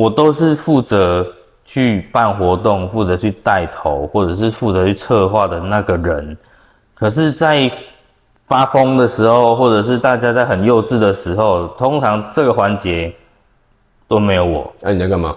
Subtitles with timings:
[0.00, 1.26] 我都是负责
[1.62, 6.34] 去办活动、负责去带头，或者是负责去策划的那个人。
[6.94, 7.70] 可是，在
[8.46, 13.14] 发疯的时候，或者是大家在很幼稚的时候，通常这个环节
[14.08, 14.72] 都没有我。
[14.80, 15.36] 那、你在干嘛？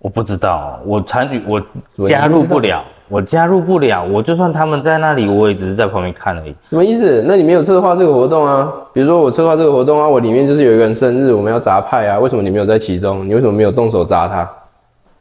[0.00, 4.04] 我不知道，我参与，我加入不了，我加入不了。
[4.04, 6.54] 我就算他们在那里，我也只是在旁边看而已。
[6.70, 7.24] 什么意思？
[7.26, 8.72] 那你没有策划这个活动啊？
[8.92, 13.26] 比如说我策划这个活动啊，我里面就是有一个人生日，我们要砸派啊，为什么你没有在其中？
[13.26, 14.48] 你为什么没有动手砸他？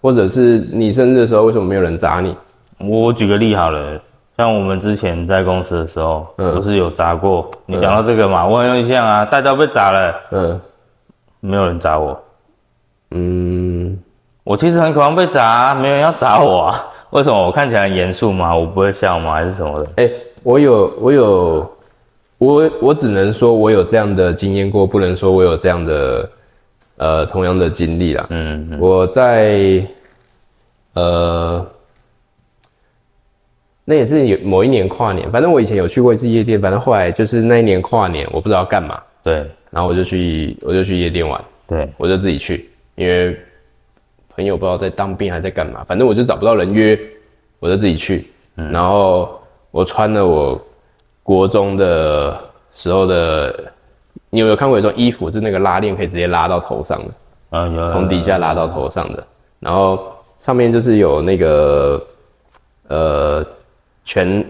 [0.02, 2.36] 或者是你生日的时候，为什么没有人砸你？
[2.80, 4.00] 我举个例好了，
[4.38, 7.50] 像我们之前在公司的时候，嗯不是有砸过？
[7.66, 10.62] 你讲到这个嘛，我很有印象啊，大家都被砸了，嗯
[11.40, 12.20] 没有人砸我。
[13.12, 13.98] 嗯，
[14.44, 16.86] 我其实很渴望被砸啊，没有人要砸我啊。
[17.12, 17.46] 为什么？
[17.46, 18.56] 我看起来很严肃吗？
[18.56, 19.34] 我不会笑吗？
[19.34, 19.92] 还是什么的？
[19.96, 20.12] 哎、
[20.44, 21.78] 我有我有
[22.38, 26.30] 我我只能说我有这样的经验过，不能说我有这样的
[26.98, 28.28] 呃同样的经历啦。
[28.30, 29.86] 嗯，嗯我在
[30.94, 31.66] 呃，
[33.86, 43.40] 那也是有某一年跨年，反正我以前有去过一次夜店，反正后来就是那一年跨年，我不知道干嘛，对然后我就去我就去夜店玩，对，我就自己去，因为
[44.38, 46.98] 朋友不知道在当兵还在干嘛，反正我就找不到人约，
[47.60, 49.38] 我就自己去，然后
[49.72, 50.62] 我穿了我
[51.24, 52.40] 国中的
[52.74, 53.54] 时候的，
[54.30, 57.58] 你有没有看过有一种衣服是那个拉链可以直接拉到头上的？
[57.58, 59.26] 啊，有从底下拉到头上的，
[59.60, 60.08] 然后
[60.40, 62.06] 上面就是有那个
[62.88, 63.46] 呃
[64.06, 64.46] 拳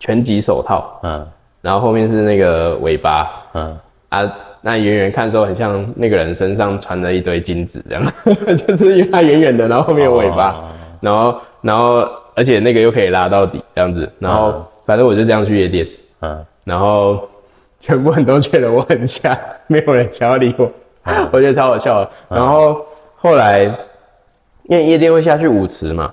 [0.00, 1.26] 拳击手套，嗯。
[1.60, 8.04] 然后后面是那个尾巴嗯，啊，那远远看的时候很像那个人身上穿了一堆金子这样，
[8.66, 10.64] 就是因为它远远的，然后后面有尾巴，哦
[11.00, 15.86] 然后然后而且那个又可以拉到底这样子，然后嗯反正我就这样去夜店，
[16.20, 17.28] 嗯然后
[17.80, 20.70] 全部人都觉得我很瞎，没有人想要理我，
[21.30, 22.10] 我觉得超好笑的。
[22.30, 22.82] 然后
[23.16, 23.64] 后来，
[24.64, 26.10] 因为夜店会下去舞池嘛，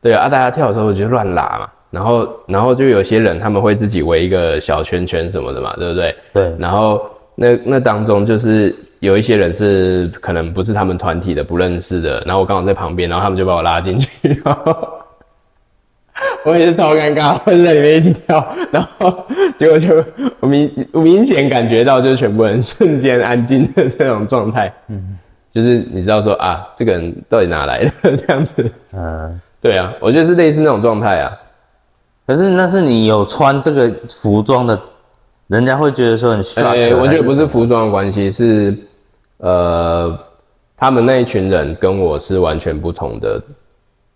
[0.00, 6.16] 对啊，啊大家跳的时候我就乱拉嘛，然后然后就有些人他们会自己围一个小圈圈什么的嘛，对不对？
[6.32, 14.08] 对，然后那那当中就是有一些人是可能不是他们团体的，不认识的，然后我刚好在旁边，然后他们就把我拉进去，
[14.44, 14.88] 然后
[16.44, 19.24] 我也是超尴尬，我就在里面一起跳，然后
[19.58, 20.04] 结果就
[20.40, 25.16] 我明我明显感觉到就是全部人瞬间安静的那种状态，嗯，
[25.52, 28.70] 就是你知道说啊，这个人到底哪来的 这样子？
[28.92, 29.40] 嗯。
[29.58, 31.32] 对啊，我觉得是类似那种状态啊，
[32.24, 34.80] 可是那是你有穿这个服装的，
[35.48, 38.76] 人家会觉得说很哎、我觉得不是服装的关系，是
[39.38, 40.18] 呃，
[40.76, 43.40] 他们那一群人跟我是完全不同的、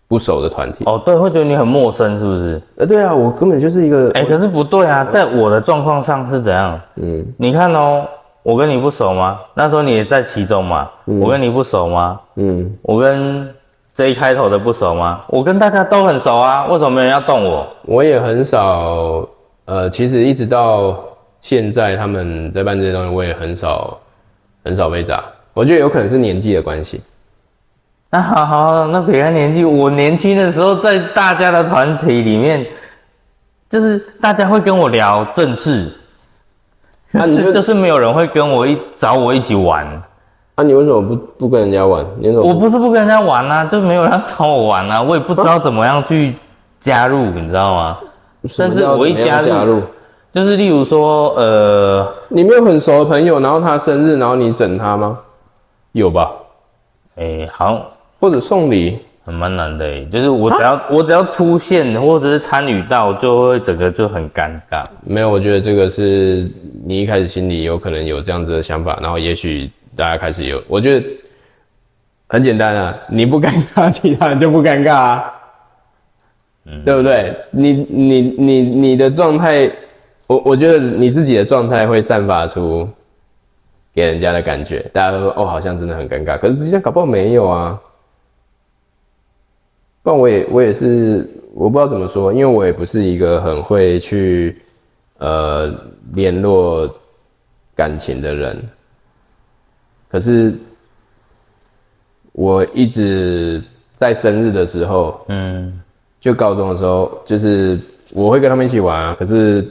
[0.07, 0.83] 不熟的团体。
[0.85, 2.61] 哦，对，会觉得你很陌生，是不是？
[2.77, 6.79] 呃，对啊，我根本就是一个，哎、可是不对啊，在我的状况上是怎样？
[6.95, 8.05] 嗯，你看哦，
[8.43, 9.39] 我跟你不熟吗？
[9.53, 10.89] 那时候你也在其中嘛。
[11.05, 12.19] 我跟你不熟吗？
[12.35, 13.47] 嗯，我跟
[13.93, 15.21] J 开头的不熟吗？
[15.29, 17.67] 我跟大家都很熟啊，为什么没人要动我？
[17.85, 19.25] 我也很少，
[19.65, 20.95] 呃，其实一直到
[21.41, 23.97] 现在他们在办这些东西，我也很少
[24.63, 25.23] 很少被砸。
[25.53, 27.01] 我觉得有可能是年纪的关系。
[28.09, 32.65] 那好好，那别看年纪，我年轻的时候在大家的团体里面，
[33.69, 35.91] 就是大家会跟我聊正事，
[37.11, 39.85] 可啊你就是就是没有人会跟我一找我一起玩。
[40.55, 42.05] 啊，你为什么不不跟人家玩？
[42.19, 46.35] 你为什么我不是不跟人家玩啊，就没有人要找我玩啊，我也不知道怎么样去
[46.79, 47.97] 加入，你知道吗？
[48.49, 49.81] 甚至我一加入，
[50.33, 55.19] 就是例如说，呃，你没有很熟的朋友，然后他生日，然后你整他吗？
[55.91, 56.31] 有吧？
[57.17, 57.85] 哎、好像
[58.19, 58.99] 或者送礼？
[59.23, 64.83] 很蛮难的、欸，就是我只要、我只要出现或者是参与到，就会整个就很尴尬。
[65.03, 66.49] 没有，我觉得这个是
[66.83, 71.05] 你一开始心里有可能有这样子的想法，然后也许大家开始有，我觉得
[72.29, 75.33] 很简单啊，你不尴尬，其他人就不尴尬啊，
[76.83, 77.35] 对不对？
[77.51, 79.71] 你你你你的状态，
[80.31, 82.87] 我我觉得你自己的状态会散发出
[83.93, 87.77] 给人家的感觉，大家都说哦，好像真的很尴尬，可是实际上搞不好没有啊。
[90.01, 94.61] 不然我也我也是我不知道怎么说，因为我也不是一个很会去
[95.17, 95.69] 呃
[96.13, 96.89] 联络
[97.75, 98.57] 感情的人。
[100.07, 100.57] 可是
[102.31, 103.61] 我一直
[103.91, 105.77] 在生日的时候，嗯，
[106.21, 107.77] 就高中的时候，就是
[108.13, 109.69] 我会跟他们一起玩啊，可是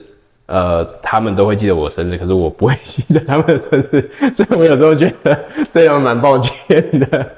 [0.50, 5.38] 呃，他们都会记得我生日，可是我不会记得他们的生日， 所以我有时候觉得
[5.72, 7.30] 对他们蛮抱歉的，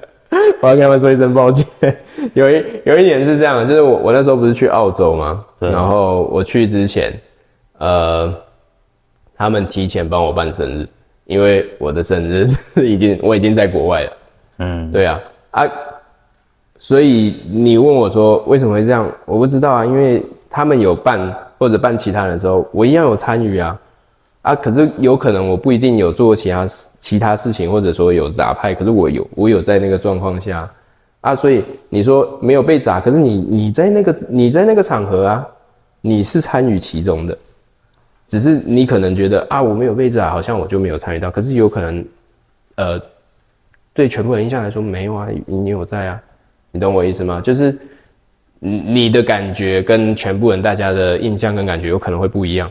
[0.63, 1.67] 我要跟他们说一声抱歉。
[2.33, 5.45] 有一有一点是这样的，就是我我那时候不是去澳洲吗？
[5.59, 7.13] 然后我去之前，
[7.77, 8.35] 呃，
[9.37, 10.89] 他们提前帮我办生日，
[11.27, 14.13] 因为我的生日已经我已经在国外了。
[14.59, 15.21] 嗯，对啊，
[15.51, 15.65] 啊，
[16.79, 21.19] 所以你问我说为什么会这样，我不知道啊，因为他们有办
[21.63, 23.81] 或者办其他人的时候，我一样有参与啊，
[24.43, 26.67] 啊，可是有可能我不一定有做其他
[26.99, 30.69] 其他事情，或者说有杂派，可是我有我有在那个状况下
[31.21, 35.47] 啊，所以你说没有被砸，可是你你在那个你在那个场合啊，
[36.01, 37.39] 你是参与其中的，
[38.27, 42.05] 只是你可能觉得啊我没有被砸，好像我就没有参与到，可是有可能，
[42.75, 43.01] 呃。
[43.95, 46.23] 对全部人印象来说没有啊，你有在啊，
[46.71, 47.43] 你懂我意思吗？
[47.43, 47.79] 就是
[48.65, 52.71] 你的感觉跟全部人大家的印象跟感觉有可能会不一样。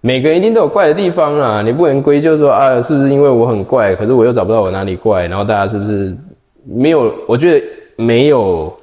[0.00, 6.16] 每个人一定都有怪的地方啊，你不能归咎说啊，是不是因为我很怪，可是我又找不到我哪里怪，然后大家是不是
[6.64, 7.12] 没有？
[7.26, 8.80] 我觉得没有，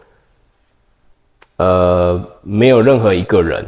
[1.55, 3.65] 呃，没有任何一个人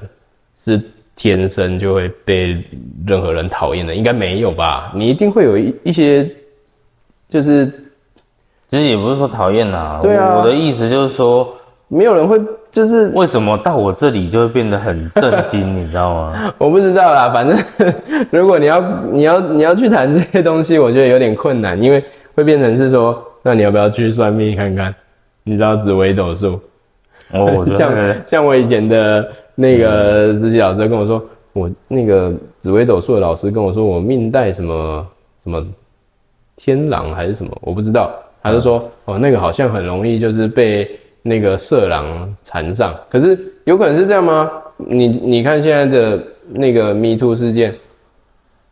[0.64, 0.82] 是。
[1.22, 2.64] 天生就会被
[3.06, 4.90] 任何人讨厌的，应该没有吧？
[4.96, 6.26] 你一定会有一一些，
[7.28, 7.70] 就是，
[8.70, 10.00] 其实也不是说讨厌啦。
[10.02, 11.54] 对啊，我的意思就是说，
[11.90, 12.40] 没有人会，
[12.72, 16.54] 就是为什么到我这里就会变得很震惊， 你知道吗？
[16.58, 17.58] 我不知道啦，反正
[18.32, 18.82] 如果你要
[19.12, 22.02] 你要你要去谈这些东西，我觉得有点困难，因为
[22.36, 24.96] 会变成是说，那你要不要去算命看看？
[25.44, 26.60] 你知道紫微斗数？
[27.34, 27.92] 哦，像
[28.28, 29.28] 像我以前的。
[29.62, 31.22] 那个实习老师跟我说，
[31.52, 35.06] 我那个紫微斗数的老师跟我说，我命带什么
[35.44, 35.62] 什么
[36.56, 38.10] 天狼还是什么，我不知道。
[38.42, 40.90] 他就说，哦，那个好像很容易就是被
[41.22, 42.96] 那个色狼缠上。
[43.10, 44.52] 可是有可能是这样吗？
[44.78, 47.76] 你你看现在的那个 Me Too 事件，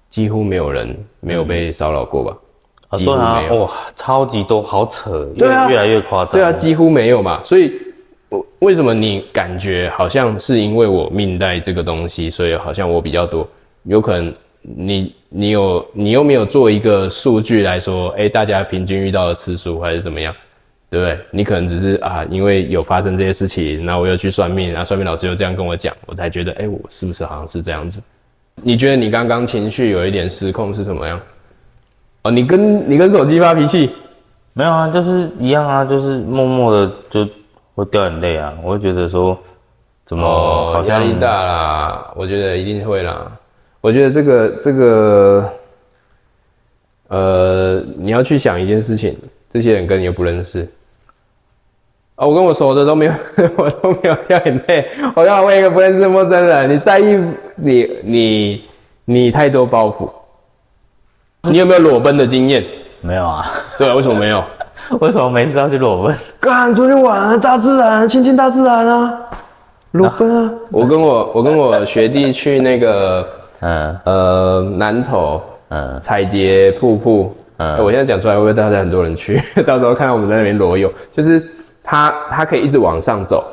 [0.10, 2.98] 几乎没有人没有被骚扰过吧？
[2.98, 3.64] 几乎没有。
[3.64, 6.34] 哇，超级多，好扯，越越来越夸张。
[6.34, 7.74] 对啊，几乎没有嘛，所以。
[8.30, 13.48] 我为什么你感觉好像是因为我命带这个东西，所以好像我比较多？
[13.84, 20.34] 有可能你你有你又没有做一个数据来说，哎，大家平均遇到的次数还是怎么样，
[20.90, 21.20] 对不对？
[21.32, 28.02] 你可能只是啊，因为有发生这些事情，然后我又去算命，然后算命老师又这样跟我讲，我才觉得，哎，我是不是好像是这样子？
[28.62, 31.20] 你觉得你刚刚情绪有一点失控是什么样？
[32.24, 33.92] 哦，你跟你跟手机发脾气？
[34.54, 37.28] 没有啊，就是一样啊，就是默默的就。
[37.78, 38.52] 会掉眼泪啊！
[38.64, 39.38] 我会觉得说，
[40.04, 40.26] 怎么
[40.74, 42.12] 好像压力大啦？
[42.16, 43.32] 我觉得一定会啦。
[43.82, 45.50] 我觉得这个这个，
[47.08, 49.18] 呃，你要去想一件事情，
[49.52, 50.68] 这些人跟你又不认识。
[52.16, 53.14] 啊，我跟我熟的都没有，
[53.56, 54.90] 我都没有掉眼泪。
[55.16, 57.18] 我要问一个不认识的陌生人，你在意
[57.56, 58.64] 你你
[59.06, 60.10] 你太多包袱？
[61.50, 62.66] 你有没有裸奔的经验？
[63.02, 63.46] 没有啊。
[63.78, 64.44] 对啊，为什么没有？
[65.00, 66.18] 为什么每次要去裸奔？
[66.40, 69.20] 干出去玩，大自然，亲近大自然啊！
[69.92, 70.54] 裸奔啊！
[70.72, 73.28] 我跟我我跟我学弟去那个，
[73.62, 74.00] 嗯。
[74.06, 76.00] 呃南头，嗯。
[76.02, 79.40] 彩蝶瀑布，嗯，我现在讲出来会不会大家很多人去？
[79.66, 81.46] 到时候看到我们在那边裸泳，就是
[81.84, 83.44] 它它可以一直往上走，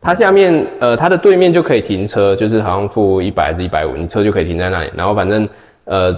[0.00, 5.48] 它下面呃它的对面就可以停车，就是好像付一百还是一百五，你车就可以停在那里，然后反正
[5.84, 6.16] 呃。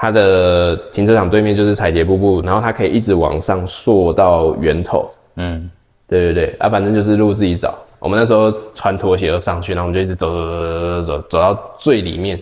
[0.00, 5.10] 它的停车场对面就是彩蝶瀑布，然后它可以一直往上溯到源头。
[5.34, 5.68] 嗯，
[6.06, 7.74] 对对对，啊，反正就是路自己找。
[7.98, 12.38] 我们那时候穿拖鞋就上去，然后我们就一直走走走走走走到最里面，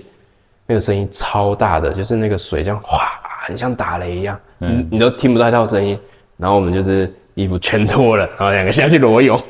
[0.66, 3.08] 那个声音超大的，就是那个水这样哗，
[3.46, 5.98] 很像打雷一样，嗯，你都听不到到声音。
[6.36, 9.40] 然后我们就是衣服全脱了，然后两个下去裸泳。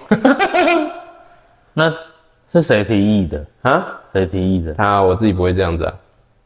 [1.73, 1.93] 那
[2.53, 3.87] 是谁提议的啊？
[4.13, 4.73] 谁提议的？
[4.75, 5.93] 他，我自己不会这样子啊。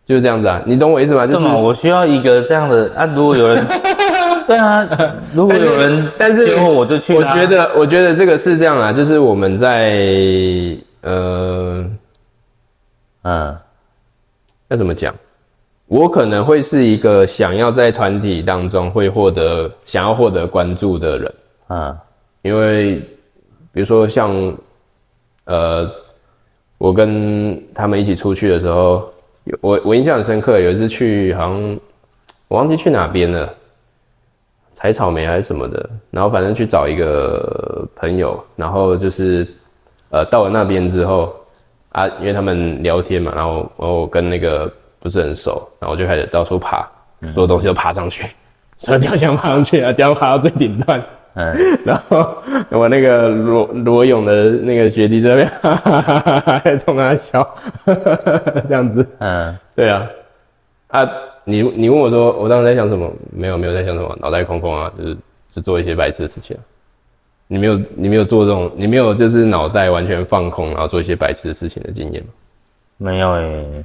[0.07, 1.27] 就是这样子啊，你懂我意思吗？
[1.27, 3.07] 就是我需要一个这样的啊。
[3.07, 3.65] 如果有人，
[4.47, 4.89] 对啊，
[5.33, 7.15] 如果有人，但是我就去。
[7.15, 9.95] 我觉得，我觉得这个是这样啊，就是我们在
[11.03, 11.85] 呃，
[13.23, 13.57] 嗯，
[14.71, 15.15] 要怎么讲？
[15.87, 21.35] 我可能会是一个想要在团体当中会获得想要获得关注的人
[21.67, 21.97] 啊，
[22.43, 22.97] 因为
[23.73, 24.57] 比如说像
[25.45, 25.89] 呃，
[26.79, 29.13] 我跟他们一起出去的时候。
[29.63, 31.81] 我我印象很深刻，有一次去好像
[32.47, 33.53] 我忘记去哪边了，
[34.75, 39.49] 采草莓还是什么的，然后反正去找一个朋友，然后就是
[40.11, 41.35] 呃到了那边之后
[41.93, 46.89] 啊，因为他们聊天嘛，然后我跟那个不是很熟，然后我就开始到处爬，
[47.27, 48.27] 所有东西都爬上去，
[48.79, 51.03] 所有雕像爬上去啊，雕爬到最顶端。
[51.35, 51.55] 嗯，
[51.85, 52.37] 然后
[52.71, 57.49] 我那个罗罗勇的那个学弟这边还 冲他笑，
[58.67, 59.07] 这样子。
[59.19, 60.11] 嗯，对啊，
[60.89, 61.09] 啊，
[61.45, 63.09] 你你问我说，我当时在想什么？
[63.31, 65.17] 没有没有在想什么，脑袋空空啊，就是
[65.55, 66.57] 是做一些白痴的事情。
[67.53, 72.29] 你没有你没有做这种，你没有就是脑袋完全放空，然后做一些白痴的事情的经验吗？
[72.97, 73.85] 没有诶，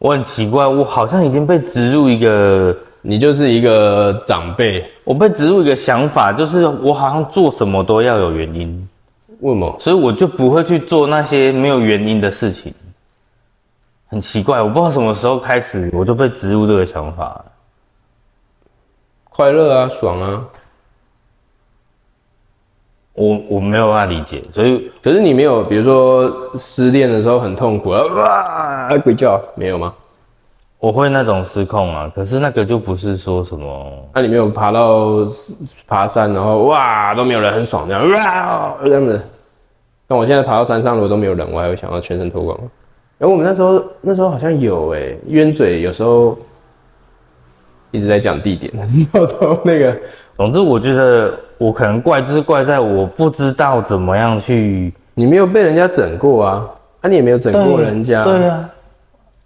[0.00, 8.88] 我很奇怪，我好像已经被植入一个你就是一个长辈，我被植入一个想法，就是我好像做什么都要有原因，
[9.38, 9.76] 为什么？
[9.78, 12.74] 所以我就不会去做那些没有原因的事情。
[14.08, 17.44] 很奇怪，我不知道什么时候开始，我就被植入这个想法。
[19.28, 20.44] 快乐啊，爽啊！
[23.14, 29.92] 我我没有办法理解，所以可是你没有，比如说失恋的时候很痛苦，然后哇鬼叫，没有吗？
[30.78, 32.10] 我会那种失控啊。
[32.14, 35.26] 可是那个就不是说什么，那你没有爬到
[35.86, 39.20] 爬山，然后哇都没有人，很爽这样，哇这样子。
[40.06, 42.58] 但我现在爬到山上，如果都没有人，我还会想要全身脱光。
[43.18, 46.38] 哎，我们那时候那时候好像有哎，冤嘴有时候
[47.90, 48.72] 一直在讲地点，
[49.12, 49.96] 到时候那个，
[50.36, 56.68] 总之我觉得我可能怪就是怪在我不知道怎么样去，你没有被人家整过啊，
[57.00, 58.70] 啊你也没有整过人家，对啊，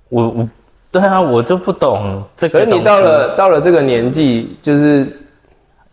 [0.09, 0.49] 我我
[0.93, 2.61] 对啊，我就不懂这个。
[2.61, 5.07] 可是你到了到了这个年纪，就是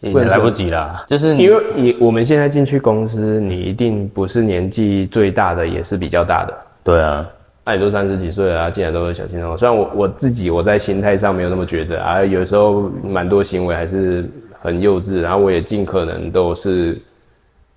[0.02, 6.54] 也来不及啦，就是因为你我们现在进去公司，你一定不是年纪最大的，也是比较大的，
[6.84, 7.26] 对啊。
[7.64, 9.56] 那你都三十几岁了，竟然都是小鲜肉。
[9.56, 14.28] 虽然我我自己我在心态上没有那么觉得啊，有时候蛮多行为还是
[14.60, 17.00] 很幼稚，然后我也尽可能都是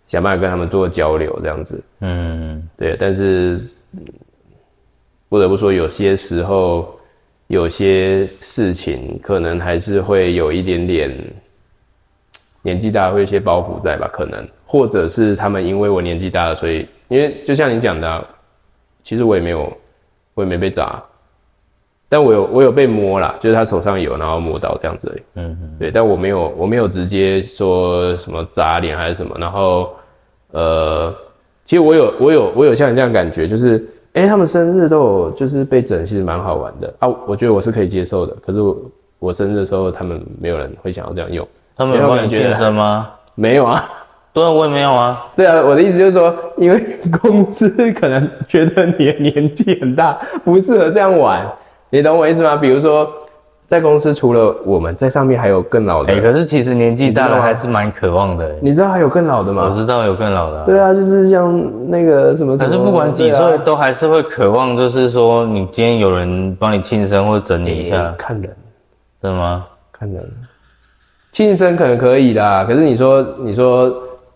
[0.06, 1.82] 想办法跟他们做交流这样子。
[2.00, 2.96] 嗯，对。
[2.98, 3.60] 但是
[5.28, 6.98] 不得不说，有些时候
[7.48, 11.14] 有些事情可能还是会有一点点
[12.62, 14.08] 年纪大会有些包袱在吧？
[14.10, 18.26] 可能，或者是他们因为我年纪大了，所以因为就像你讲的。
[19.04, 19.72] 其实我也没有，
[20.34, 21.00] 我也没被砸，
[22.08, 25.22] 但我有我有被摸啦，就是他手上有，然后摸到这样子。
[25.34, 29.36] 嗯嗯，对，但我没有我没有直接说什么砸脸还是什么。
[29.38, 29.92] 然后，
[30.52, 31.14] 呃，
[31.64, 37.08] 其实我有我有我有像你这样感觉，就是哎，他们生日都有就是被整，其实蛮好玩的啊。
[37.26, 38.34] 我觉得我是可以接受的。
[38.44, 38.58] 可是
[39.18, 41.46] 我生日的时候，他们没有人会想要这样用。
[41.76, 43.10] 他们有帮你庆生吗？
[43.34, 43.84] 没有啊。
[44.34, 45.24] 对啊，我也没有啊。
[45.36, 51.46] 对啊，我的意思就是说，因为公司可能觉得你的年纪很大，不适合这样玩，
[51.88, 52.56] 你懂我意思吗？
[52.56, 53.08] 比如说，
[53.68, 56.12] 在公司除了我们在上面，还有更老的。
[56.12, 58.52] 哎，可是其实年纪大了还是蛮渴望的。
[58.60, 59.68] 你知道还有更老的吗？
[59.70, 60.64] 我知道有更老的。
[60.64, 62.58] 对啊，就是像那个什么。
[62.58, 68.12] 可是不管几岁，都还是会渴望，就是说你今天有人帮你庆生或整理一下。
[68.18, 68.50] 看人，
[69.22, 69.64] 真的吗？
[69.92, 70.28] 看人，
[71.30, 72.64] 庆生可能可以啦。
[72.66, 73.94] 可是你说，你说。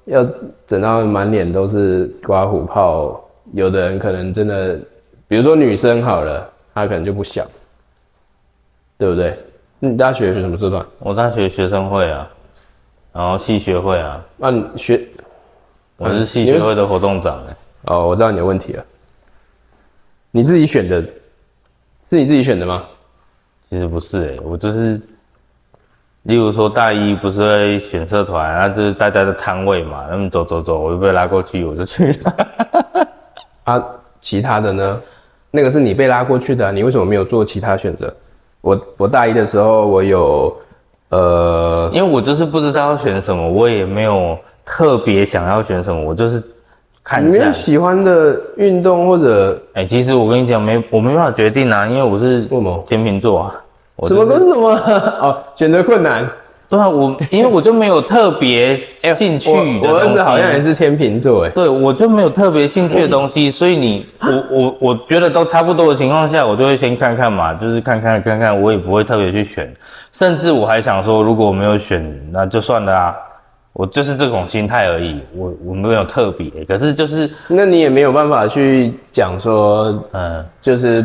[0.09, 0.27] 要
[0.67, 3.23] 整到满脸都是刮胡泡，
[3.53, 4.79] 有的人可能真的，
[5.27, 7.47] 比如说女生好了，她可能就不想，
[8.97, 9.39] 对不对？
[9.79, 10.85] 你大学学什么社团？
[10.99, 12.29] 我大学学生会啊，
[13.13, 14.25] 然后系学会啊。
[14.37, 15.07] 那你学，
[15.99, 17.57] 我是系学会的活动长哎。
[17.83, 18.85] 哦，我知道你的问题了。
[20.31, 21.03] 你自己选的，
[22.11, 22.85] 是你自己选的吗？
[23.69, 25.01] 其实不是哎，我就是。
[26.29, 33.07] 例如说大一不是会选社团，那就是大家的摊位嘛，他们走走走，我就被拉过去，我就去了。
[33.65, 33.83] 啊，
[34.21, 35.01] 其他的呢？
[35.51, 38.15] 那个是你被拉过去的，你为什么没有做其他选择？
[38.61, 40.55] 我我大一的时候，我有，
[41.09, 46.43] 呃，因为我就是不知道要选什么，我也没有特别想要选什么，我就是
[47.03, 47.39] 看一下。
[47.39, 49.59] 你有喜欢的运动或者？
[49.73, 52.47] 哎，其实我跟你讲，没我没办法决定啊，因为我是
[52.87, 53.55] 天秤座啊。
[54.07, 54.71] 什么跟什么
[55.21, 55.43] 哦？
[55.55, 56.29] 选择困难。
[56.71, 59.51] 对啊，我 因为我就没有特别兴趣
[59.81, 59.91] 的。
[59.91, 61.51] 我儿子好像也是天秤座哎。
[61.51, 69.75] 对，我就没有特别兴趣的东西，所以你我我我觉得都差不多的情况下，我就会先看看嘛，就是看看看看，我也不会特别去选。
[70.13, 73.15] 甚至我还想说，如果我没有选，那就算了啊。
[73.73, 76.51] 我就是这种心态而已，我我没有特别。
[76.67, 81.03] 可是就是，那你也没有办法去讲说，嗯，就是。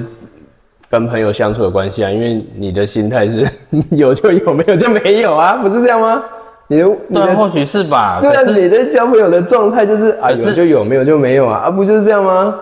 [0.93, 3.49] 跟朋友相处的关系啊，因为你的心态是
[3.89, 6.23] 有就有，没有就没有啊，不是这样吗？
[6.67, 8.19] 你的对，或许是吧。
[8.21, 12.53] 对啊，你的交朋友的状态就是啊，有就有，没有就没有啊，啊，不就是这样吗？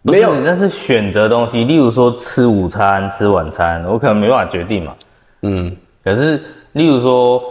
[0.00, 1.64] 没有，那是选择东西。
[1.64, 4.94] 例如说吃午餐、吃晚餐，我可能没办法决定嘛。
[5.42, 6.40] 嗯，可是
[6.72, 7.42] 例如说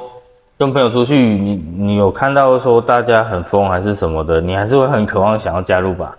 [0.58, 6.18] 跟朋友出去，你你有看到说大家很疯还是什么的，你还是会很渴望想要加入吧？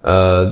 [0.00, 0.50] 呃。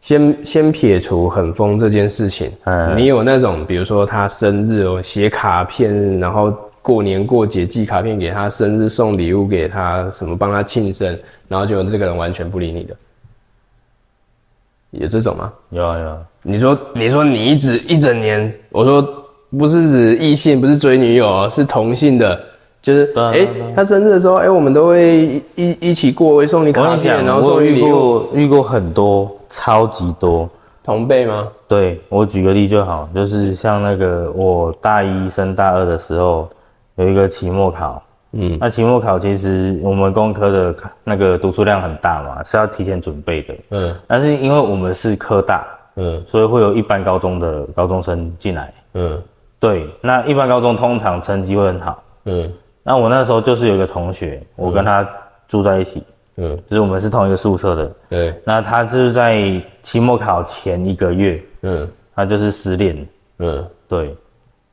[0.00, 11.16] 先先撇除很疯这件事情，嗯，你有那种，比如说他生日哦，写卡片，然后过年过节寄卡片给他，生日送礼物给他，什么帮他庆生，
[11.48, 12.96] 然后就这个人完全不理你的，
[14.92, 15.52] 有这种吗？
[15.70, 16.18] 有啊有啊。
[16.42, 19.06] 你说你说你一直一整年，我说
[19.58, 22.40] 不是指异性，不是追女友，是同性的。
[22.82, 27.62] 就是哎，他生日的时候，哎，我们都会一一起过，会送你卡片，然后送。
[27.62, 30.48] 遇过遇过很多，超级多。
[30.82, 31.46] 同辈吗？
[31.68, 36.48] 对我举个例就好，就是像那个我大一升大二的时候
[36.96, 38.02] 有一个期末考，
[38.32, 43.54] 嗯那期末考其实我们工科的那个读书量很大嘛，是要提前准备的。
[43.70, 45.66] 嗯但是因为我们是科大，
[45.96, 48.72] 嗯所以会有一般高中的高中生进来。
[48.94, 49.22] 嗯
[49.60, 52.02] 对，那一般高中通常成绩会很好。
[52.24, 52.50] 嗯
[52.82, 55.06] 那我那时候就是有一个同学，我跟他
[55.46, 56.04] 住在一起，嗯，
[56.36, 57.92] 就是我们是同一个宿舍的。
[58.08, 63.06] 对，那他是在期末考前一个月，嗯他就是失恋。
[63.38, 64.16] 嗯对，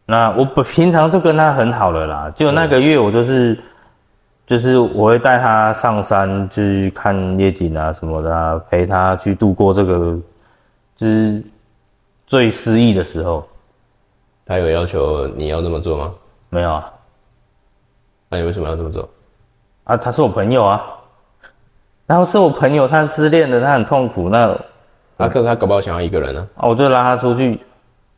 [0.06, 3.58] 那我不平常就跟他很好了啦，就那个月我就是，
[4.46, 10.18] 就是我会带他上山去看夜景啊什么的啊，陪他去度过这个
[10.96, 11.44] 就是
[12.26, 13.48] 最失意的时候。
[14.46, 16.14] 他有要求你要这么做吗？
[16.50, 16.90] 没有啊，
[18.30, 19.10] 那你为什么要这么做？
[19.84, 20.82] 啊，他是我朋友啊，
[22.08, 24.50] 然后是我朋友，他失恋了，他很痛苦，那
[25.18, 27.60] 啊，可是他搞不好想要一个人呢、啊，我就拉他出去，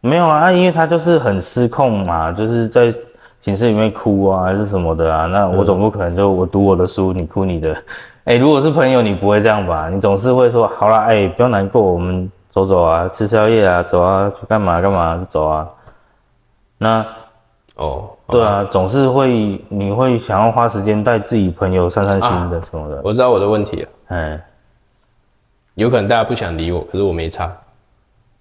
[0.02, 2.94] 没有啊，啊因为他就是很失控嘛，就是在
[3.42, 5.26] 寝室里面哭啊，还是什么的啊。
[5.26, 7.76] 那我总不可能就我读我的书，你哭你的。
[8.26, 9.90] 哎、如果是朋友，你不会这样吧？
[9.90, 15.68] 你总是会说，好啦，哎、不要难过，我们走走啊，吃宵夜啊，走啊，去干嘛干嘛，走啊。
[16.78, 17.04] 那
[17.76, 23.02] 哦，对，啊，总是会，你会想要花时间带自己朋友散散心的什么的。
[23.04, 23.90] 我知道我的问题了。
[24.10, 24.42] 嗯、
[25.76, 27.52] 有可能大家不想理我，可是我没差，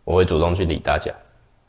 [0.05, 1.11] 我会主动去理大家。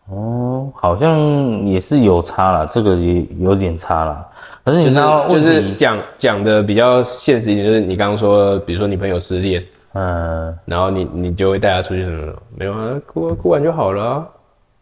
[0.09, 1.19] 哦，好像
[1.65, 4.27] 也是有差啦，这个也有点差啦。
[4.65, 14.27] 可是你知道就是讲讲的比较现实一点，就是你刚刚说，比如说你朋友失恋，嗯，然后你你就会带他出去什么什么，没有啊，哭哭完就好了、啊。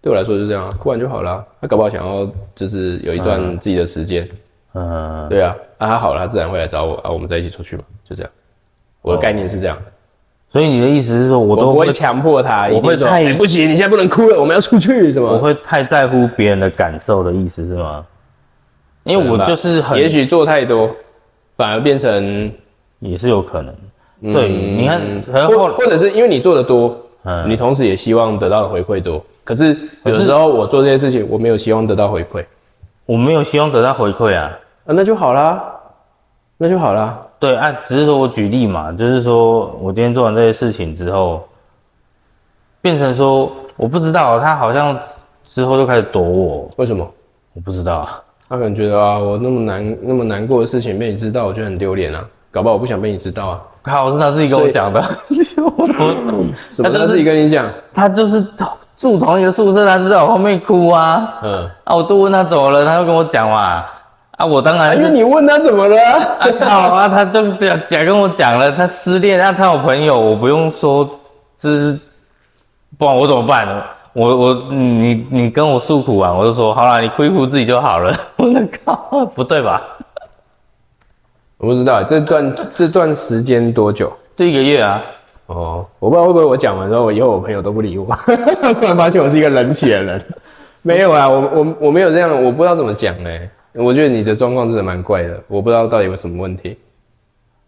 [0.01, 4.27] 对我来说就是这样啊，哭完就好了啊、他搞不好想要就是有一段自己的时间，
[4.73, 8.31] 嗯，对啊，啊他好了，他自然会来找我啊，我们再一起出去嘛，就这样。
[9.01, 9.77] 我的概念是这样，
[10.49, 15.29] 所以你的意思是说，我都不会，强迫他，我会说太哎不行，你现在不能哭了，我们要出去什么？
[15.29, 18.05] 我会太在乎别人的感受的意思是吗？
[19.03, 20.93] 因为我就是很，也许做太多，
[21.55, 22.51] 反而变成
[22.99, 23.73] 也是有可能。
[24.33, 25.01] 对，你看，
[25.47, 29.23] 或或者是因为你做的多，嗯你同时也希望得到的回馈多。
[29.47, 32.43] 可是有时候我做这些事情，我没有希望得到回馈，
[33.05, 34.51] 我没有希望得到回馈啊。
[34.85, 35.63] 啊，那就好啦，
[36.57, 37.17] 那就好啦。
[37.39, 41.47] 对啊，只是说我举例嘛，就是说我今天做完这些事情之后，
[42.81, 44.99] 变成说我不知道他好像
[45.45, 47.09] 之后就开始躲我，为什么？
[47.53, 48.21] 我不知道啊。
[48.49, 52.27] 他可能觉得啊，我那么难那么难过的事情被你知道，我觉得很丢脸啊。
[52.51, 53.61] 搞不好我不想被你知道啊。
[53.81, 55.01] 靠，是他自己跟我讲的，
[55.45, 55.71] 什么？
[56.83, 58.41] 他就是他自己跟你讲，他就是
[58.97, 61.35] 住同一个宿舍，他就在我后面哭啊。
[61.43, 63.85] 嗯，啊，我都问他怎么了，他就跟我讲嘛。
[64.31, 71.07] 啊，我当然因为你问他怎么了啊，啊靠啊，他就讲讲跟我讲了，他失恋，那、他有朋友，我不用说，
[71.57, 71.99] 就是
[72.97, 73.83] 不然我怎么办呢？
[74.13, 78.15] 我我你你跟我诉苦啊，我就说好了，你哭一哭自己就好了。
[78.35, 79.81] 我的靠，不对吧？
[81.59, 84.11] 我不知道这段这段时间多久。
[84.35, 85.01] 这一个月啊，
[85.47, 88.05] 哦，我不知道会不会我讲完之后，我以后我朋友都不理我，
[88.75, 90.25] 突然发现我是一个冷血的人。
[90.83, 93.49] 没有啊，我我我没有这样，我不知道怎么讲嘞。
[93.73, 96.77] 我觉得你的状况真的蛮怪的，我不知道到底有什么问题。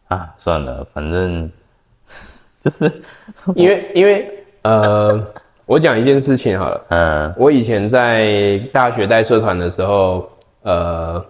[0.07, 1.51] 啊，算了，反正
[2.59, 2.91] 就是
[3.55, 4.27] 因为因为
[4.63, 5.21] 呃，
[5.65, 10.27] 我讲一件事情好了，嗯我以前在大学带社团的时候，
[10.63, 11.23] 呃，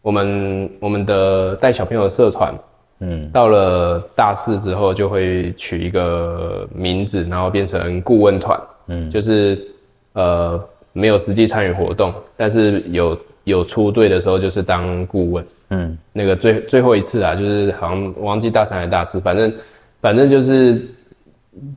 [0.00, 2.54] 我们我们的带小朋友的社团，
[3.00, 8.58] 嗯到了大四之后就会取一个名字，然后变成顾问团。
[8.86, 9.66] 嗯就是
[10.12, 15.44] 呃没有实际参与活动，但是有有出队的时候就是当顾问。
[15.70, 19.52] 嗯那个最最后一次啊，就是好像忘记大三还是大四，反正
[20.00, 20.86] 反正就是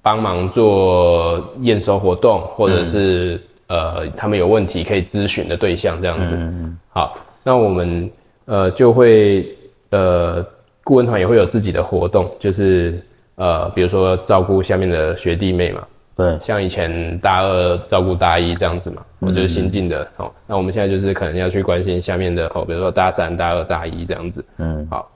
[0.01, 6.31] 帮忙做验收活动，或者是、呃他们有问题可以咨询的对象这样子。
[6.33, 8.09] 嗯好，那我们
[8.45, 9.47] 呃就会
[9.91, 10.45] 呃
[10.87, 12.97] 顾问团也会有自己的活动，就是
[13.35, 20.31] 呃比如说照顾下面的学弟妹嘛，对，像以前大二照顾大一这样子嘛，我就是新进的哦。
[20.45, 24.45] 那我们现在就是可能要去关心下面的哦，比如说大三、大二、大一这样子。
[24.59, 24.87] 嗯。
[24.89, 25.11] 好，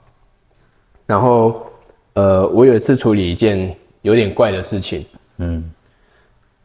[1.06, 1.64] 然后
[2.12, 5.06] 呃，我有一次处理一件有点怪的事情，
[5.38, 5.72] 嗯。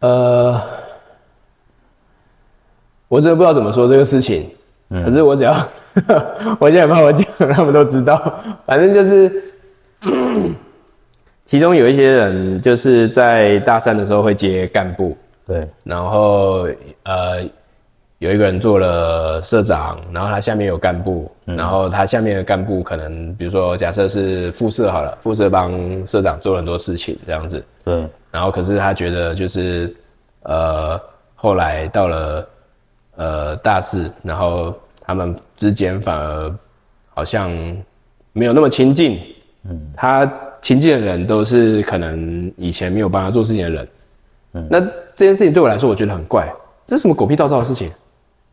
[0.01, 0.61] 呃，
[3.07, 4.49] 我真的不知道怎么说这个事情，
[4.89, 5.53] 可是我只要
[6.59, 9.43] 我现在怕我讲，他们都知道，反正就是。
[11.43, 15.15] 其中有一些人就是在大三的时候会接干部，
[15.47, 16.67] 对，然后
[17.03, 17.41] 呃，
[18.19, 25.71] 有一个人做了社长，然后他下面有干部，然后他下面的干部可能比如说假设是副社好了，副社帮
[26.05, 29.95] 社长做了很多事情这样子，对，然后可是他觉得就是
[30.43, 30.99] 呃
[31.33, 32.45] 后来到了
[33.17, 36.55] 呃大事，然后他们之间反而
[37.09, 37.51] 好像
[38.31, 39.19] 没有那么亲近。
[39.69, 40.25] 嗯，他
[40.61, 43.87] 亲近的人都是可能以前没有帮他做事情的人。
[44.53, 46.49] 嗯，那这件事情对我来说，我觉得很怪。
[46.85, 47.91] 这是什么狗屁倒灶的事情？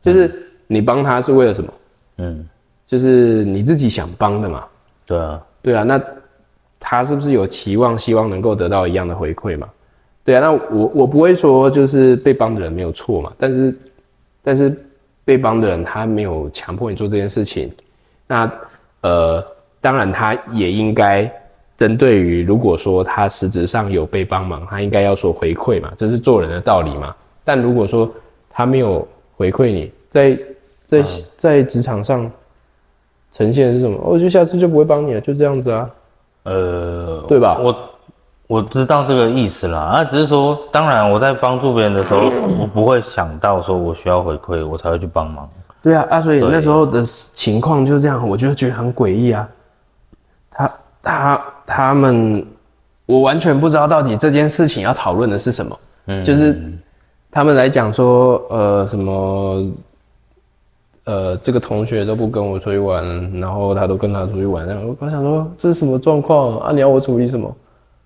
[0.02, 1.72] 就是你帮他是为了什么？
[2.18, 2.46] 嗯，
[2.86, 4.64] 就是你自己想帮的嘛。
[5.06, 5.82] 对啊，对啊。
[5.84, 6.02] 那
[6.80, 9.68] 他是不是有期望，希望能够得到一样的回馈嘛？
[10.24, 10.40] 对啊。
[10.40, 13.32] 那我我不会说就是被帮的人没有错嘛。
[13.38, 13.74] 但是
[14.44, 14.72] 但是
[15.24, 17.72] 被帮的人他没有强迫你做这件事情。
[18.26, 18.50] 那
[19.00, 19.44] 呃，
[19.80, 21.30] 当然他也应该
[21.76, 27.14] 针对于如果说他实质上有被帮忙，他应该要说回馈嘛，这是做人的道理嘛。
[27.42, 28.08] 但如果说
[28.50, 30.38] 他没有回馈你，在
[30.86, 31.04] 在
[31.36, 32.30] 在职场上
[33.32, 33.98] 呈现的是什么？
[34.04, 35.90] 我就下次就不会帮你了，就这样子啊。
[36.44, 37.58] 呃，对吧？
[37.58, 37.90] 我
[38.46, 42.30] 我知道这个意思啦，啊，只是说，当然我在帮助别人的时候，
[42.60, 45.48] 我不会想到说我需要回馈，我才会去帮忙。
[45.82, 47.02] 对啊，啊，所以那时候的
[47.34, 49.48] 情况就是这样，我就觉得很诡异啊。
[50.50, 52.46] 他他他们，
[53.06, 56.60] 我完全不知道到底这件事情要讨论的是什么，嗯，就是。
[57.36, 59.66] 他们来讲说，呃，什么，
[61.02, 66.70] 呃，这个同学都不跟我出去玩，然后他都跟他出去玩，然后我想说这是什么状况啊？
[66.72, 67.52] 你要我处理什么？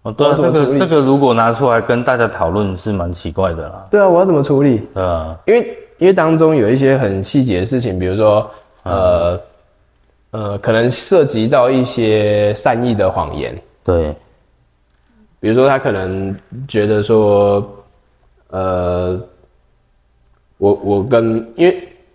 [0.02, 3.86] 哦，对啊，这个这个如果拿出来跟大家讨论是蛮奇怪的啦。
[3.90, 4.86] 对啊，我要怎么处理？
[4.94, 8.50] 啊，因为因为当中有一些很细节的事情，比如说，
[8.84, 9.40] 呃，
[10.30, 13.54] 呃，可能涉及到一些善意的谎言。
[13.84, 14.14] 对，
[15.40, 16.34] 比如说他可能
[16.66, 17.66] 觉得说。
[18.50, 19.20] 呃，
[20.56, 21.74] 我我跟因为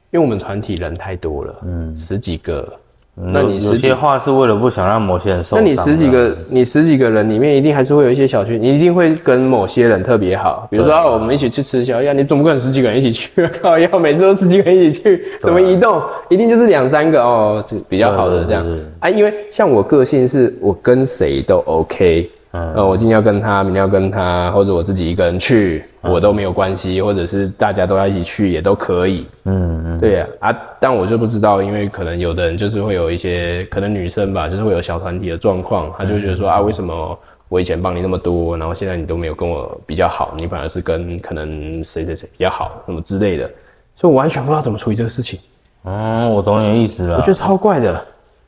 [0.09, 2.73] 因为我们团体人太多了，嗯，十几个，
[3.15, 5.63] 那你有些话是为了不想让某些人受伤。
[5.63, 10.67] 那你十几个，你十几个人里面一定还是会有一些小群，你一定会跟某些人特别好。
[10.71, 13.29] 比如说，啊我们一起去吃宵夜，你总不可能十几个人一起去？
[13.61, 16.01] 靠，要每次都十几个人一起去，怎么移动？
[16.29, 18.65] 一定就是两三个哦，就比较好的这样
[18.99, 19.07] 啊。
[19.07, 22.27] 因为像我个性是，我跟谁都 OK。
[22.53, 29.25] 呃，我今天要跟他，明天要跟他，或者我自己一个人去，我都没有关系，或者是大家都要一起去也都可以。
[29.45, 37.17] 嗯嗯，对呀啊，但我就不知道，因为可能有的人就是会有一些，可能女生吧，就是会有小团体的状况，她就觉得说啊，为什么
[37.49, 43.49] 我以前帮你那么多，然后现在你都没有跟我比较好，你反而是跟可能谁谁谁比较好，什么之类的，
[43.95, 45.39] 所以我完全不知道怎么处理这个事情。
[45.85, 47.15] 嗯，我懂你的意思了。
[47.15, 48.05] 我觉得超怪的，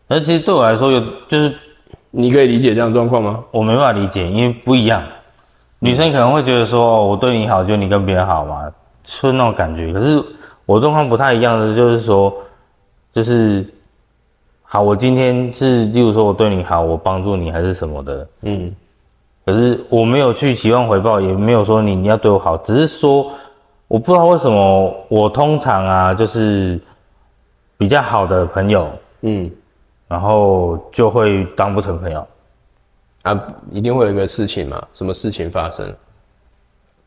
[0.08, 1.52] 那其实对我来说有就是。
[2.18, 3.44] 你可以理解这样状况吗？
[3.52, 5.04] 我没办法理解，因为不一样。
[5.80, 8.72] 女生可能会觉得说：“哦，我对你好，就你跟别人好嘛，
[9.04, 10.24] 是那种感觉。”可是
[10.66, 12.34] 我状况不太一样的，就是说，
[13.12, 13.68] 就是
[14.64, 18.74] 好，我今天是，例如说我对你好，我帮助你还是什么的，嗯。
[19.46, 23.30] 可是我没有去期望回报，也没有说你你要对我好，只是说
[23.90, 26.80] 我不知道为什么我通常啊，就是
[27.78, 28.90] 比较好的朋友，
[29.22, 29.52] 嗯。
[30.08, 32.28] 然后就会当不成朋友，
[33.24, 34.82] 啊，一定会有一个事情嘛？
[34.94, 35.92] 什么事情发生？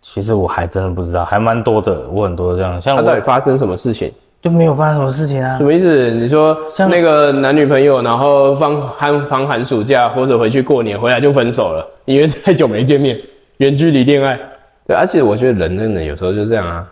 [0.03, 2.81] 其实我还真的不知道，还蛮多的，我很多这样。
[2.81, 4.13] 像他到底发生什么事情？
[4.41, 5.59] 就没有发生什么事情啊？
[5.59, 6.11] 什么意思？
[6.11, 13.21] 你说像那个男女朋友，然后放寒放寒暑假或者回去过年回来就分手了，因为太久没见面，
[13.59, 14.39] 远距离恋爱。
[14.87, 16.91] 对，而且我觉得人真的有时候就这样啊，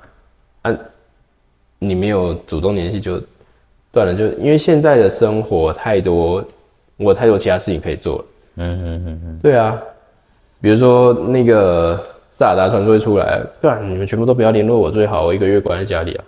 [0.63, 0.77] 啊，
[1.79, 3.21] 你没有主动联系就。
[3.97, 6.45] 断了，就因为现在的生活太多，
[6.99, 8.25] 我太多其他事情可以做了。
[8.57, 9.81] 嗯嗯嗯嗯，对啊，
[10.61, 11.99] 比如说那个
[12.31, 16.25] 萨尔达传说会出来，不然你们全部都不要联络我最好，我一个月关在家里啊。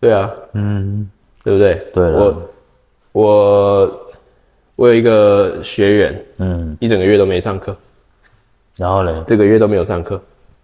[0.00, 1.08] 对啊，嗯，
[1.44, 1.80] 对不对？
[1.94, 2.42] 对，我
[3.12, 4.00] 我
[4.74, 7.76] 我有一个学员，嗯，一整个月都没上课，
[8.76, 10.20] 然后嘞，这个月都没有上课，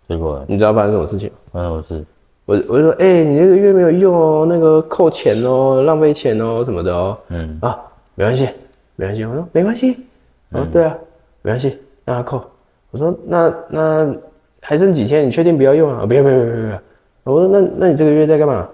[0.09, 1.31] 结果你知道发生什么事情？
[1.53, 2.05] 发生什么事？
[2.46, 7.18] 我我就说，哎，你这个月没有用哦，那个扣钱哦，浪费钱哦，什么的哦。
[7.28, 7.76] 嗯啊，
[8.14, 8.48] 没关系，
[8.94, 9.24] 没关系。
[9.24, 10.06] 我说没关系。
[10.52, 10.96] 哦，对啊，
[11.42, 12.44] 没关系，让他扣。
[12.92, 14.14] 我说那那
[14.62, 15.26] 还剩几天？
[15.26, 16.06] 你确定不要用啊？
[16.06, 16.78] 不要不要不要不要。
[17.24, 18.68] 我说那那你这个月在干嘛？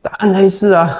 [0.00, 0.96] 打暗黑四啊。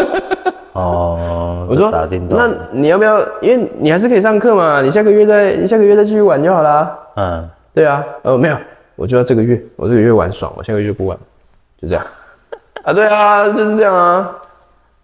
[0.74, 1.66] 哦。
[1.70, 1.90] 我说
[2.28, 3.18] 那你要不要？
[3.40, 6.98] 因为你还是可以上课嘛，你下个月再你下个月再继续玩就好啦。
[7.16, 8.04] 嗯，对啊。
[8.20, 8.56] 哦，没有。
[9.02, 11.18] 我就要这个月，我这个月玩爽，我下个月不玩，
[11.80, 12.06] 就这样
[12.86, 12.92] 啊？
[12.92, 14.32] 对啊，就是这样啊。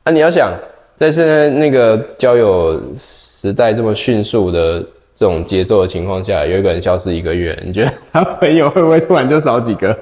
[0.04, 0.52] 啊，你要想，
[0.96, 4.78] 在现在那个交友时代这么迅速的
[5.16, 9.98] 这种节奏的情况下，有一个人消失一个月，你觉得他朋友会不会突然就少几个？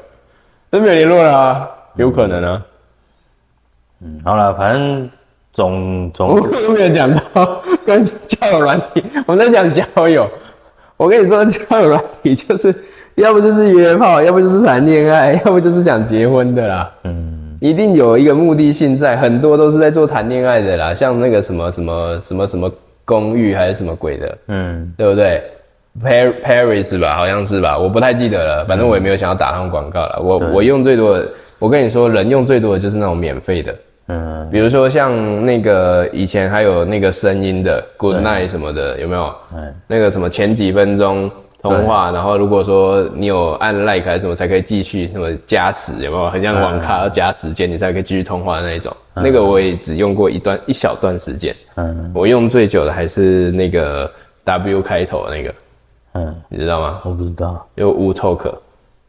[0.68, 1.70] 都没有联络了啊？
[1.94, 2.62] 有可能啊。
[4.02, 5.10] 嗯，好了，反正
[5.54, 10.28] 总总我没有讲到 跟交友软体，我们在讲交友。
[10.98, 12.74] 我跟你说，交友软体就是
[13.16, 16.90] 要不就是约炮，要不就是谈恋爱， 要不就是想结婚的啦。
[17.04, 22.70] 嗯，一定有一个目的性在，很多都是在做谈恋爱的啦，像那个什么什么什么什么
[23.04, 25.42] 公寓还是什么鬼的，嗯，对不对
[26.04, 30.20] ？Par Paris 吧，好像是吧，我不太记得了，反正我也没有想要打他们广告了。
[30.22, 31.26] 我我用最多的，
[31.58, 33.74] 我跟你说，人用最多的就是那种免费的，
[34.08, 39.34] 嗯，比如说像那个以前还有那个声音的 Good Night 什么的，有没有？
[39.56, 41.30] 嗯，那个什么前几分钟
[41.68, 46.30] 通话，然后如果说你有按 like 还是什么才可以继续什么加时，有没有？
[46.30, 48.94] 很像网咖要加时间你才可以继续通话的那一种。
[49.14, 52.12] 那个我也只用过一段一小段时间，嗯。
[52.14, 54.10] 我用最久的还是那个
[54.44, 55.54] W 开头的那个，
[56.12, 57.00] 嗯，你知道吗？
[57.04, 57.66] 我不知道。
[57.76, 58.54] 有 Wu Talk，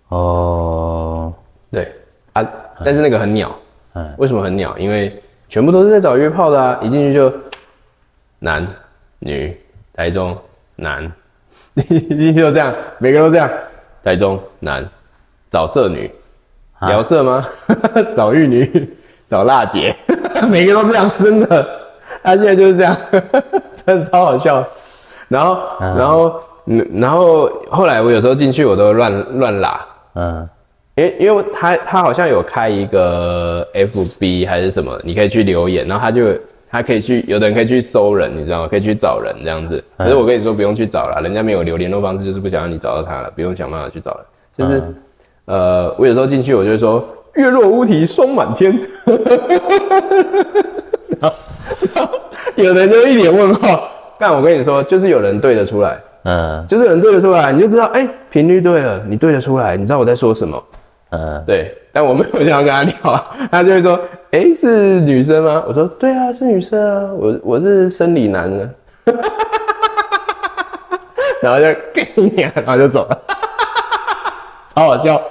[0.10, 1.34] 哦，
[1.72, 1.91] 对。
[2.34, 2.46] 啊，
[2.86, 3.54] 但是那个很鸟，
[3.93, 4.13] 嗯。
[4.17, 4.78] 为什么很鸟？
[4.78, 7.34] 因为全部都是在找约炮的啊，一进去就
[8.39, 8.65] 男、
[9.20, 9.58] 女、
[9.93, 10.38] 台中
[10.76, 11.12] 男，
[11.90, 13.50] 一进去就这样，每个都这样，
[14.04, 14.84] 台中男，
[15.52, 16.12] 找色女，
[16.80, 16.90] 啊。
[16.90, 17.48] 聊色吗？
[18.16, 18.90] 找玉女，
[19.30, 19.96] 找辣姐，
[20.50, 21.68] 每个都这样，真的，
[22.24, 22.98] 他现在就是这样，
[23.86, 24.66] 真的超好笑。
[25.28, 25.98] 然后，嗯。
[25.98, 29.86] 然后，嗯，然后后来我有时候进去我都乱乱拉，
[30.16, 30.50] 嗯。
[30.96, 36.34] 因为因为他他好像有开一个 FB 还是什么，你可以去留言，然后他就
[36.69, 38.67] 他可以去，有的人可以去搜人，你知道吗？
[38.67, 39.84] 可以去找人这样子。
[39.97, 44.25] 可是我跟你说不用去找了，人家没有留联络方式，就是不想让你找到他了，不用想办法去找了。
[44.58, 44.84] 就是、
[45.45, 48.77] 呃，我有时候进去我就会说月落乌啼霜满天，
[51.19, 51.38] 然后
[51.95, 52.19] 然后
[52.56, 53.89] 有的人就一脸问号。
[54.19, 60.62] 但我跟你说，就是有人对得出来，嗯就是有人对得出来，你就知道，哎、频率对了，你对得出来，你知道我在说什么。
[61.10, 64.00] 嗯，对，但我没有想要跟他聊啊，他就会说
[64.32, 68.70] ：“哎、是女生吗？”我说：“对啊，是女生啊，我我是生理男的。
[71.41, 73.17] ”然后就给你，然后就走了，
[74.76, 75.22] 超好笑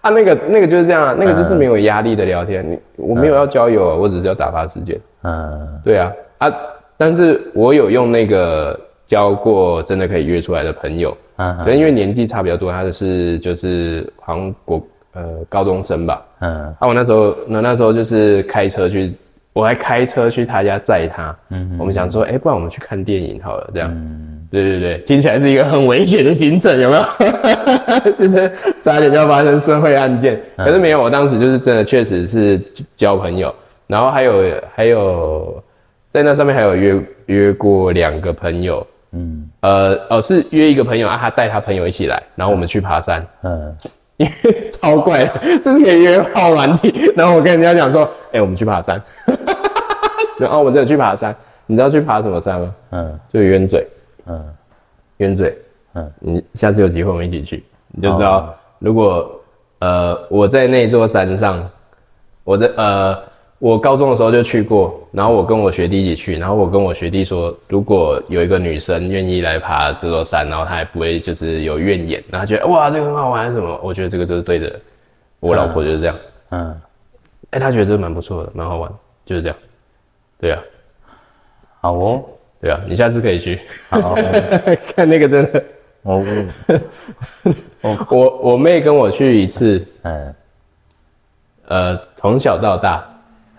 [0.00, 0.08] 啊！
[0.10, 4.98] 那个那个就是这样啊，那个就是没有压力的聊天，你我没有要交友，我只是要打发时间。
[5.24, 6.50] 嗯对啊啊，
[6.96, 16.22] 但是我有用那个交过真的可以约出来的朋友，嗯对因为年纪差比较多，他的是就是好像国呃高中生吧。
[16.40, 19.14] 嗯啊，我那时候那那时候就是开车去，
[19.52, 21.36] 我还开车去他家载他。
[21.50, 23.90] 嗯我们想说，哎、不然我们去看电影好了，这样。
[23.90, 27.04] 嗯对对对，听起来是一个很危险的行程，有没有？
[28.18, 28.50] 就是
[28.82, 32.60] 差点就要发生社会案件，可是没有，我当时就是真的确实是
[32.96, 33.54] 交朋友，
[33.86, 35.62] 然后还有还有
[36.10, 43.76] 在那上面还有约约过两个朋友，嗯呃哦是约一个朋友啊，他带他朋友一起来，然后我们去爬山，嗯
[44.18, 47.12] 因为超怪的，这是可以约炮软体。
[47.16, 49.02] 然后我跟人家讲说，哎、我们去爬山。
[50.38, 51.34] 然后我们真的去爬山，
[51.66, 52.74] 你知道去爬什么山吗？
[52.90, 53.86] 嗯就冤嘴，
[54.26, 54.44] 嗯
[55.18, 55.56] 冤嘴。
[55.94, 59.40] 嗯你下次有机会我们一起去，你就知道，哦如果
[59.80, 61.68] 呃我在那座山上，
[62.44, 63.18] 我的呃
[63.60, 74.80] 我高中的时候就去过，然后我跟我学弟一起去，然后我跟我学弟说，如果有一个女生愿意来爬这座山，然后她还不会就是有怨言，然后觉得哇这个很好玩什么，我觉得这个就是对的。
[75.40, 76.16] 我老婆就是这样，
[76.50, 76.80] 嗯，
[77.50, 78.90] 哎、她觉得这个蛮不错的，蛮好玩，
[79.26, 79.56] 就是这样。
[80.40, 80.62] 对啊，
[81.82, 82.24] 好哦，
[82.62, 84.14] 对啊，你下次可以去好，
[84.96, 85.62] 看那个真的。
[86.02, 86.24] 我
[88.08, 90.34] 我我妹跟我去一次，嗯
[91.68, 93.06] 呃，从小到大，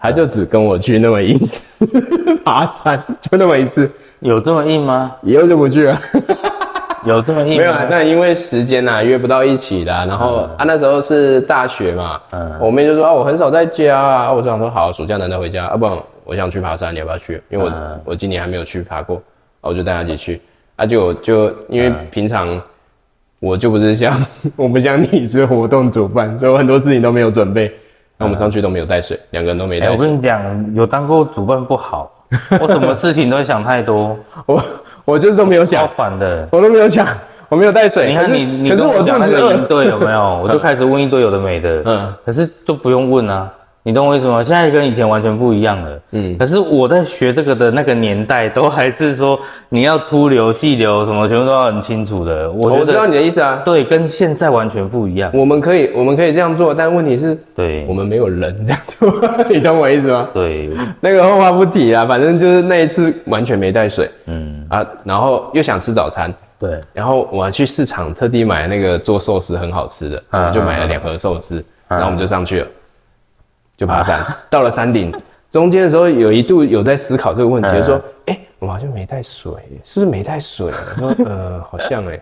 [0.02, 3.90] 她就只跟我去那么一次爬山，就那么一次，
[4.22, 5.16] 有这么硬吗？
[5.22, 5.98] 以后就不去了。
[7.06, 7.58] 有这么硬吗？
[7.58, 10.06] 没有啊，那因为时间呐、约不到一起啦。
[10.06, 14.16] 然后、啊，那时候是大学嘛，嗯我妹就说啊，我很少在家啊。
[14.26, 17.42] 啊我就想说，好，暑假难得回家，啊，不然我想去爬山，你要不要去？
[17.50, 19.16] 因为我、嗯我今年还没有去爬过，
[19.62, 20.42] 啊，我就带她一起去。
[20.76, 22.60] 啊就，就因为嗯平常
[23.40, 24.24] 我就不是像
[24.56, 27.72] 我不像你是活动主办，所以我很多事情都没有准备。
[28.22, 29.98] 那我们上去都没有带水，两个人都没带水。
[29.98, 30.40] 跟你讲，
[30.76, 32.12] 有当过主办不好，
[32.60, 34.64] 我什么事情都会想太多， 我
[35.04, 36.48] 我就是都没有超想，烦的。
[36.52, 37.08] 我都没有想，
[37.50, 38.10] 我没有带水。
[38.10, 40.40] 你看你你可是我跟我讲那个营队有没有？
[40.44, 43.52] 我就开始问一堆有的没的，嗯可是就不用问啊，
[43.84, 44.44] 你懂我意思吗？
[44.44, 46.00] 现在跟以前完全不一样了。
[46.12, 49.40] 嗯可是我在学这个的那个年代，都还是说
[49.70, 52.52] 你要粗流、细流什么，全部都要很清楚的。
[52.52, 53.62] 我觉我知道你的意思啊。
[53.66, 55.32] 对，跟现在完全不一样。
[55.34, 59.12] 我们可以，我们可以这样做，但问题是对我，们没有人这样做，
[59.50, 60.28] 你懂我意思吗？
[60.32, 72.68] 对，那个后话不提啊，反正就是那一次完全没带水嗯，啊，然后又想吃早餐，对，然后我还去市场特地买那个做寿司很好吃的，就买了两盒寿司，然后我们就上去了，
[73.82, 75.12] 就爬山， 到了山顶。
[75.52, 79.52] 中间的时候有一度有在思考这个问题，嗯就说，哎、我好像没带水，
[79.84, 80.72] 是不是没带水？
[81.02, 82.22] 我说呃， 好像哎、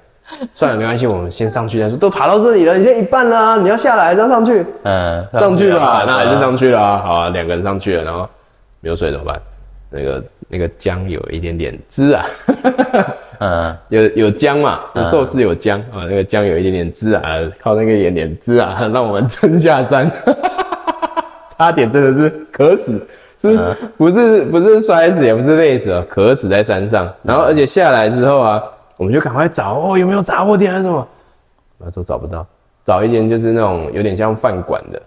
[0.56, 1.98] 算了，没关系，我们先上去再说。
[1.98, 6.56] 都爬到这里了，你现在一半啦、你要下来再上去，嗯，上去了啊，那还是上。
[6.56, 6.98] 去了啊。
[7.06, 8.28] 好啊，两个人上去了，然后
[8.80, 9.40] 没有水怎么办？
[9.92, 12.26] 那个那个姜有一点点汁啊，
[13.42, 17.24] 嗯，有有姜嘛，有寿司有姜啊，那个姜有一点点汁啊，
[17.62, 20.12] 靠那个一点点汁啊，让我们撑下山，
[21.60, 23.06] 差点真的是渴死，
[23.42, 27.14] 是不是不是摔死，也不是累死哦，渴死在山上。
[27.22, 28.64] 然后而且下来之后啊，
[28.96, 31.06] 我们就赶快找哦，有没有杂货店还是什么，
[31.78, 32.48] 那都找不到，
[32.86, 35.02] 找一间就是那种有点像饭馆的。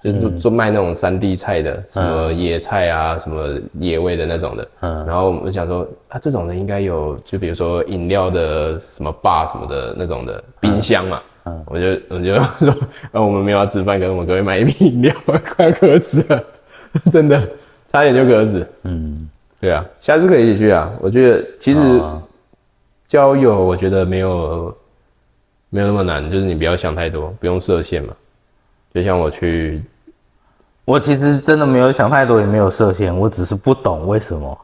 [0.00, 4.68] 就是做做卖那种山地菜的，什么野菜啊，什么野味的那种的。
[4.78, 11.20] 嗯然后我们就想说，啊，这种的应该有，就比如说饮料的什么吧什么的那种的冰箱嘛。
[11.48, 12.34] 嗯我就我就
[12.66, 12.70] 说，
[13.12, 15.14] 啊，我们没有要吃饭，可是我们可以买一瓶饮料？
[15.24, 16.44] 快要渴死了，
[17.10, 17.40] 真的，
[17.88, 18.66] 差点就渴死。
[18.82, 19.28] 嗯，
[19.60, 20.90] 对啊，下次可以一起去啊。
[21.00, 22.22] 我觉得其实啊
[23.06, 24.76] 交友，我觉得没有
[25.70, 28.12] 没有那么难，就是你不要想太多，不用设限嘛。
[28.92, 29.82] 就像我去
[30.84, 34.58] 我其实真的没有想太多，也没有设限，我只是不懂为什么。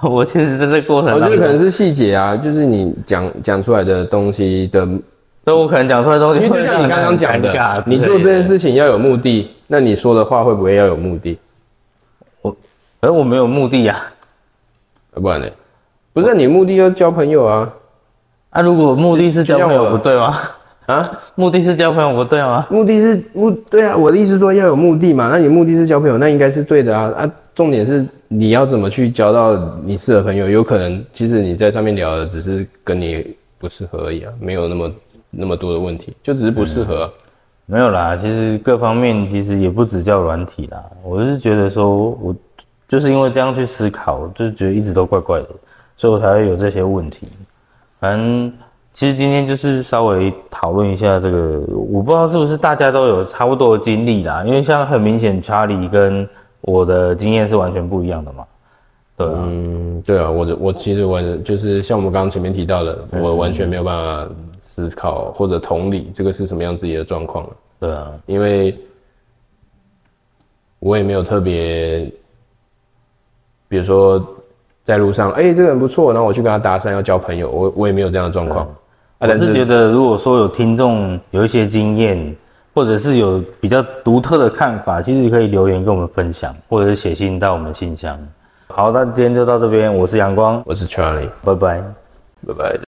[0.02, 5.02] 我其实在这过程我觉得可能是细节啊，就是你讲讲出来的东西的，因
[5.50, 11.36] 所以我可能讲出来的东西为会就像你刚刚讲的，你做这件，事情要有目的，那你说的话会不会要有目的
[12.40, 12.56] 我？
[13.00, 13.98] 而我没有目的啊。
[15.16, 15.48] 要不然呢？
[16.12, 17.68] 不是你目的要交朋友啊
[18.50, 20.38] 啊，如果目的是交朋友，不对吗？
[20.86, 21.18] 啊！
[21.34, 22.64] 目的是交朋友，不对吗？
[22.70, 25.30] 目的是目对啊，我的意思说要有目的嘛。
[25.32, 27.30] 那你目的是交朋友，那应该是对的啊啊！
[27.56, 34.90] 重点是你要怎么去交到你适合朋友，有可能其实你在上面聊的只是跟你不适合而已啊，没有那么
[35.30, 37.10] 那么多的问题，就只是不适合、啊。
[37.66, 40.84] 没有啦，其实各方面其实也不只叫软体啦。
[41.04, 42.34] 我是觉得说，我
[42.88, 45.48] 就是因为这样去思考，就觉得一直都怪怪的，
[45.96, 47.28] 所以我才会有这些问题。
[48.00, 48.52] 反正
[48.92, 56.28] 其实今天就是稍微讨论一下这个，我不知道是不是大家都有差不多的经历啦，因为像很明显查理跟
[56.62, 58.44] 我的经验是完全不一样的嘛。
[59.16, 64.28] 对啊，嗯，对啊，我的我其实完就是像我们刚刚前面提到的，我完全没有办法
[64.70, 67.44] 思考或者同理这个是什么样自己的状况，
[67.80, 68.78] 对啊，因为
[70.78, 72.08] 我也没有特别，
[73.66, 74.24] 比如说
[74.84, 78.64] 在路上，哎、这个人不错，然后我去跟他搭讪要交朋友，我我也没有这样的状况。
[78.64, 78.70] 啊，
[79.18, 82.36] 我但是觉得，如果说有听众有一些经验，
[82.72, 88.16] 或者是有比较独特的看法，其实可以留言跟我们分享，或者是写信到我们信箱。
[88.68, 91.82] 好，那今天就到这边，我是阳光，我是 Charlie，拜拜。
[92.46, 92.78] 拜拜。